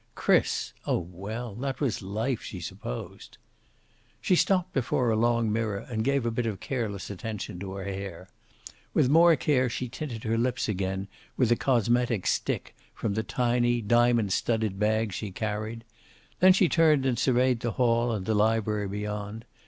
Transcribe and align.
Chris! 0.15 0.73
Oh, 0.87 0.97
well, 0.97 1.53
that 1.53 1.79
was 1.79 2.01
life, 2.01 2.41
she 2.41 2.59
supposed. 2.59 3.37
She 4.19 4.35
stopped 4.35 4.73
before 4.73 5.11
a 5.11 5.15
long 5.15 5.53
mirror 5.53 5.77
and 5.91 6.03
gave 6.03 6.25
a 6.25 6.31
bit 6.31 6.47
of 6.47 6.59
careless 6.59 7.11
attention 7.11 7.59
to 7.59 7.73
her 7.73 7.83
hair. 7.83 8.27
With 8.95 9.09
more 9.11 9.35
care 9.35 9.69
she 9.69 9.89
tinted 9.89 10.23
her 10.23 10.39
lips 10.39 10.67
again 10.67 11.07
with 11.37 11.51
a 11.51 11.55
cosmetic 11.55 12.25
stick 12.25 12.75
from 12.95 13.13
the 13.13 13.21
tiny, 13.21 13.79
diamond 13.79 14.33
studded 14.33 14.79
bag 14.79 15.13
she 15.13 15.29
carried. 15.29 15.83
Then 16.39 16.53
she 16.53 16.67
turned 16.67 17.05
and 17.05 17.19
surveyed 17.19 17.59
the 17.59 17.73
hall 17.73 18.11
and 18.11 18.25
the 18.25 18.33
library 18.33 18.87
beyond. 18.87 19.45